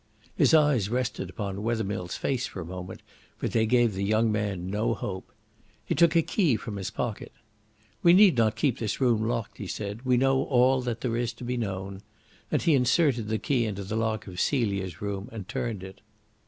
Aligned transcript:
His 0.35 0.55
eyes 0.55 0.89
rested 0.89 1.29
upon 1.29 1.61
Wethermill's 1.61 2.17
face 2.17 2.47
for 2.47 2.59
a 2.59 2.65
moment, 2.65 3.03
but 3.37 3.51
they 3.51 3.67
gave 3.67 3.93
the 3.93 4.03
young 4.03 4.31
man 4.31 4.65
no 4.65 4.95
hope. 4.95 5.31
He 5.85 5.93
took 5.93 6.15
a 6.15 6.23
key 6.23 6.55
from 6.55 6.77
his 6.77 6.89
pocket. 6.89 7.31
"We 8.01 8.11
need 8.13 8.35
not 8.35 8.55
keep 8.55 8.79
this 8.79 8.99
room 8.99 9.27
locked," 9.27 9.59
he 9.59 9.67
said. 9.67 10.01
"We 10.01 10.17
know 10.17 10.41
all 10.45 10.81
that 10.81 11.01
there 11.01 11.17
is 11.17 11.33
to 11.33 11.43
be 11.43 11.55
known." 11.55 12.01
And 12.51 12.63
he 12.63 12.73
inserted 12.73 13.27
the 13.27 13.37
key 13.37 13.63
into 13.67 13.83
the 13.83 13.95
lock 13.95 14.25
of 14.25 14.39
Celia's 14.41 15.03
room 15.03 15.29
and 15.31 15.47
turned 15.47 15.83
it. 15.83 16.01